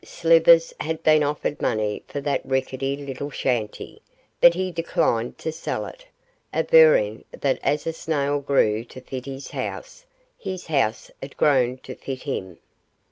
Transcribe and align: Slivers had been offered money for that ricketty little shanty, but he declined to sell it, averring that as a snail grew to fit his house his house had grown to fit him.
Slivers 0.03 0.73
had 0.79 1.03
been 1.03 1.21
offered 1.21 1.61
money 1.61 2.01
for 2.07 2.19
that 2.21 2.43
ricketty 2.43 2.97
little 2.97 3.29
shanty, 3.29 4.01
but 4.41 4.55
he 4.55 4.71
declined 4.71 5.37
to 5.37 5.51
sell 5.51 5.85
it, 5.85 6.07
averring 6.51 7.23
that 7.29 7.59
as 7.61 7.85
a 7.85 7.93
snail 7.93 8.39
grew 8.39 8.83
to 8.85 8.99
fit 8.99 9.27
his 9.27 9.51
house 9.51 10.03
his 10.39 10.65
house 10.65 11.11
had 11.21 11.37
grown 11.37 11.77
to 11.83 11.93
fit 11.93 12.23
him. 12.23 12.57